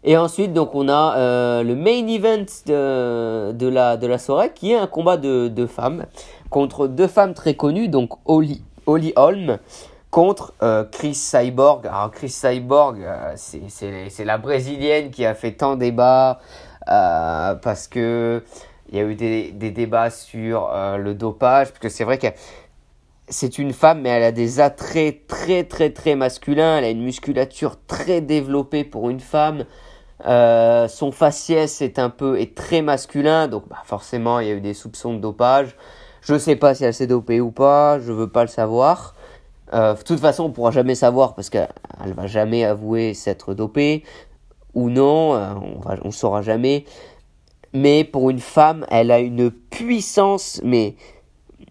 Et 0.04 0.16
ensuite, 0.16 0.52
donc, 0.52 0.74
on 0.74 0.88
a 0.88 1.16
euh, 1.16 1.62
le 1.64 1.74
main 1.74 2.06
event 2.06 2.46
de, 2.66 3.68
la, 3.68 3.96
de 3.96 4.16
soirée, 4.18 4.52
qui 4.54 4.72
est 4.72 4.76
un 4.76 4.86
combat 4.86 5.16
de, 5.16 5.48
de 5.48 5.66
femmes 5.66 6.06
contre 6.48 6.86
deux 6.86 7.08
femmes 7.08 7.34
très 7.34 7.54
connues, 7.54 7.88
donc 7.88 8.10
Holly, 8.24 8.62
Holly 8.86 9.12
Holm 9.16 9.58
contre 10.16 10.54
euh, 10.62 10.84
Chris 10.90 11.14
Cyborg. 11.14 11.86
Alors 11.86 12.10
Chris 12.10 12.30
Cyborg, 12.30 13.02
euh, 13.02 13.34
c'est 13.36 14.24
la 14.24 14.38
brésilienne 14.38 15.10
qui 15.10 15.26
a 15.26 15.34
fait 15.34 15.52
tant 15.52 15.76
débat 15.76 16.40
euh, 16.88 17.54
parce 17.56 17.86
que 17.86 18.42
il 18.88 18.96
y 18.96 18.98
a 18.98 19.02
eu 19.02 19.14
des, 19.14 19.50
des 19.50 19.70
débats 19.70 20.08
sur 20.08 20.70
le 20.96 21.12
dopage, 21.12 21.68
parce 21.68 21.80
que 21.80 21.90
c'est 21.90 22.04
vrai 22.04 22.16
que 22.16 22.28
c'est 23.28 23.58
une 23.58 23.74
femme, 23.74 24.00
mais 24.00 24.08
elle 24.08 24.22
a 24.22 24.32
des 24.32 24.58
attraits 24.58 25.26
très 25.26 25.64
très 25.64 25.90
très 25.90 26.14
masculins, 26.14 26.78
elle 26.78 26.84
a 26.84 26.90
une 26.90 27.04
musculature 27.04 27.76
très 27.86 28.22
développée 28.22 28.84
pour 28.84 29.10
une 29.10 29.20
femme. 29.20 29.66
Son 30.24 31.12
faciès 31.12 31.82
est 31.82 31.98
un 31.98 32.08
peu 32.08 32.40
est 32.40 32.54
très 32.54 32.80
masculin, 32.80 33.48
donc 33.48 33.68
bah, 33.68 33.82
forcément 33.84 34.40
il 34.40 34.48
y 34.48 34.50
a 34.50 34.54
eu 34.54 34.62
des 34.62 34.72
soupçons 34.72 35.12
de 35.12 35.18
dopage. 35.18 35.76
Je 36.22 36.38
sais 36.38 36.56
pas 36.56 36.74
si 36.74 36.84
elle 36.84 36.94
s'est 36.94 37.06
dopée 37.06 37.42
ou 37.42 37.50
pas, 37.50 37.98
je 37.98 38.12
veux 38.12 38.30
pas 38.30 38.44
le 38.44 38.48
savoir. 38.48 39.14
Euh, 39.74 39.94
de 39.94 40.02
toute 40.02 40.20
façon, 40.20 40.44
on 40.44 40.50
pourra 40.50 40.70
jamais 40.70 40.94
savoir 40.94 41.34
parce 41.34 41.50
qu'elle 41.50 41.68
va 42.14 42.26
jamais 42.26 42.64
avouer 42.64 43.14
s'être 43.14 43.54
dopée 43.54 44.04
ou 44.74 44.90
non, 44.90 45.34
euh, 45.34 45.54
on, 45.54 45.80
on 46.08 46.10
saura 46.10 46.42
jamais. 46.42 46.84
Mais 47.72 48.04
pour 48.04 48.30
une 48.30 48.38
femme, 48.38 48.86
elle 48.90 49.10
a 49.10 49.18
une 49.18 49.50
puissance, 49.50 50.60
mais 50.64 50.94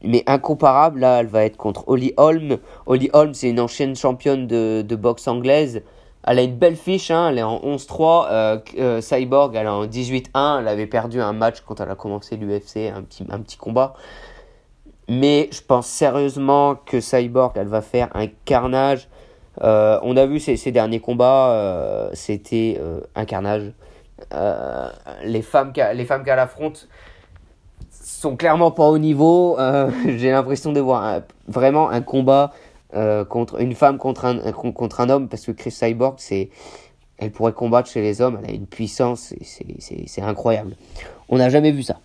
mais 0.04 0.24
incomparable. 0.28 1.00
Là, 1.00 1.20
elle 1.20 1.28
va 1.28 1.46
être 1.46 1.58
contre 1.58 1.84
Holly 1.88 2.14
Holm. 2.18 2.58
Holly 2.86 3.10
Holm, 3.14 3.34
c'est 3.34 3.50
une 3.50 3.60
ancienne 3.60 3.96
championne 3.96 4.48
de, 4.48 4.84
de 4.88 4.96
boxe 4.96 5.28
anglaise. 5.28 5.82
Elle 6.28 6.40
a 6.40 6.42
une 6.42 6.56
belle 6.56 6.76
fiche, 6.76 7.12
hein, 7.12 7.30
elle 7.30 7.38
est 7.38 7.44
en 7.44 7.60
11-3. 7.60 8.28
Euh, 8.30 8.58
euh, 8.80 9.02
Cyborg, 9.02 9.56
elle 9.56 9.68
est 9.68 9.70
en 9.70 9.86
18-1. 9.86 10.60
Elle 10.60 10.68
avait 10.68 10.88
perdu 10.88 11.22
un 11.22 11.34
match 11.34 11.62
quand 11.66 11.80
elle 11.80 11.90
a 11.90 11.96
commencé 11.96 12.36
l'UFC, 12.36 12.92
un 12.96 13.04
petit, 13.04 13.26
un 13.30 13.40
petit 13.40 13.58
combat. 13.58 13.94
Mais 15.08 15.50
je 15.52 15.62
pense 15.62 15.88
sérieusement 15.88 16.76
que 16.76 17.00
Cyborg, 17.00 17.54
elle 17.56 17.68
va 17.68 17.82
faire 17.82 18.10
un 18.16 18.28
carnage. 18.46 19.08
Euh, 19.62 20.00
on 20.04 20.18
a 20.18 20.26
vu 20.26 20.40
ces, 20.40 20.72
derniers 20.72 21.00
combats, 21.00 22.10
c'était 22.14 22.82
un 23.16 23.26
carnage. 23.26 23.72
les 25.24 25.42
femmes 25.42 25.74
qu'elle 25.74 26.40
affronte 26.40 26.88
sont 27.90 28.36
clairement 28.36 28.72
pas 28.72 28.88
au 28.88 28.98
niveau. 28.98 29.58
J'ai 30.06 30.32
l'impression 30.32 30.74
de 30.74 30.80
voir 30.80 31.22
vraiment 31.48 31.90
un 31.90 32.02
combat 32.02 32.52
euh, 32.96 33.26
contre 33.26 33.60
une 33.60 33.74
femme 33.76 33.98
contre 33.98 34.24
un, 34.24 34.52
contre 34.54 35.02
un 35.02 35.10
homme 35.10 35.28
parce 35.28 35.46
que 35.46 35.52
Chris 35.52 35.72
Cyborg 35.72 36.16
c'est 36.18 36.50
elle 37.18 37.32
pourrait 37.32 37.52
combattre 37.52 37.90
chez 37.90 38.02
les 38.02 38.22
hommes 38.22 38.40
elle 38.42 38.52
a 38.52 38.54
une 38.54 38.68
puissance 38.68 39.34
c'est 39.42 40.22
incroyable 40.22 40.78
on 41.28 41.38
n'a 41.38 41.50
jamais 41.50 41.72
vu 41.72 41.84
ça 41.84 42.00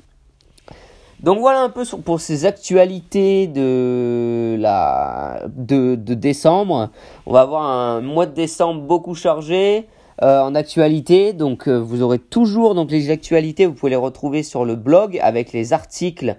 donc 1.23 1.39
voilà 1.39 1.61
un 1.61 1.69
peu 1.69 1.85
pour 2.05 2.21
ces 2.21 2.47
actualités 2.47 3.47
de 3.47 4.57
la 4.59 5.43
de, 5.55 5.95
de 5.95 6.15
décembre 6.15 6.91
on 7.27 7.33
va 7.33 7.43
avoir 7.43 7.62
un 7.62 8.00
mois 8.00 8.27
de 8.27 8.35
décembre 8.35 8.83
beaucoup 8.83 9.15
chargé 9.15 9.87
euh, 10.23 10.41
en 10.41 10.55
actualité 10.55 11.33
donc 11.33 11.69
euh, 11.69 11.77
vous 11.77 12.03
aurez 12.03 12.19
toujours 12.19 12.75
donc 12.75 12.91
les 12.91 13.11
actualités 13.11 13.67
vous 13.67 13.75
pouvez 13.75 13.91
les 13.91 13.97
retrouver 13.97 14.43
sur 14.43 14.65
le 14.65 14.77
blog 14.77 15.19
avec 15.23 15.53
les 15.53 15.73
articles 15.73 16.37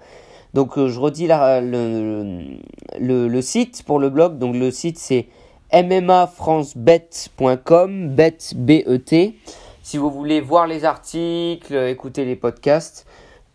donc 0.53 0.77
euh, 0.77 0.89
je 0.89 0.99
redis 0.99 1.27
le, 1.27 2.59
le, 2.99 3.41
site 3.41 3.83
pour 3.85 3.99
le 3.99 4.09
blog. 4.09 4.37
Donc 4.37 4.53
le 4.55 4.69
site 4.71 4.97
c'est 4.97 5.27
mmafrancebet.com, 5.73 8.09
bet 8.09 8.37
B-E-T. 8.55 9.35
Si 9.81 9.97
vous 9.97 10.11
voulez 10.11 10.41
voir 10.41 10.67
les 10.67 10.83
articles, 10.85 11.73
écouter 11.73 12.25
les 12.25 12.35
podcasts. 12.35 13.07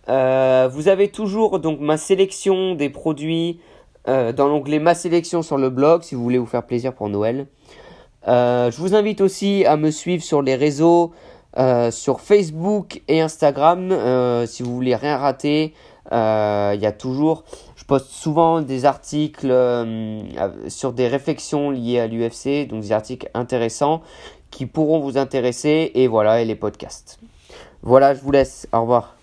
Euh, 0.08 0.68
vous 0.70 0.88
avez 0.88 1.08
toujours 1.08 1.58
donc 1.58 1.80
ma 1.80 1.96
sélection 1.96 2.74
des 2.74 2.90
produits 2.90 3.60
euh, 4.08 4.32
dans 4.32 4.46
l'onglet 4.46 4.78
Ma 4.78 4.94
sélection 4.94 5.42
sur 5.42 5.56
le 5.56 5.68
blog 5.70 6.02
si 6.02 6.14
vous 6.14 6.22
voulez 6.22 6.38
vous 6.38 6.46
faire 6.46 6.64
plaisir 6.64 6.92
pour 6.92 7.08
Noël. 7.08 7.46
je 8.26 8.76
vous 8.76 8.94
invite 8.94 9.20
aussi 9.20 9.64
à 9.64 9.76
me 9.76 9.90
suivre 9.90 10.22
sur 10.22 10.42
les 10.42 10.54
réseaux, 10.54 11.12
sur 11.90 12.20
Facebook 12.20 13.02
et 13.08 13.20
Instagram 13.20 14.46
si 14.46 14.62
vous 14.62 14.74
voulez 14.74 14.94
rien 14.94 15.16
rater. 15.16 15.74
Euh, 16.12 16.72
il 16.74 16.80
y 16.80 16.86
a 16.86 16.92
toujours, 16.92 17.44
je 17.74 17.84
poste 17.84 18.10
souvent 18.10 18.62
des 18.62 18.84
articles 18.84 19.50
euh, 19.50 20.22
sur 20.68 20.92
des 20.92 21.08
réflexions 21.08 21.70
liées 21.70 21.98
à 21.98 22.06
l'UFC, 22.06 22.68
donc 22.68 22.82
des 22.82 22.92
articles 22.92 23.28
intéressants 23.34 24.02
qui 24.50 24.66
pourront 24.66 25.00
vous 25.00 25.18
intéresser 25.18 25.90
et 25.94 26.06
voilà, 26.06 26.40
et 26.40 26.44
les 26.44 26.54
podcasts. 26.54 27.18
Voilà, 27.82 28.14
je 28.14 28.20
vous 28.20 28.30
laisse. 28.30 28.68
Au 28.72 28.82
revoir. 28.82 29.15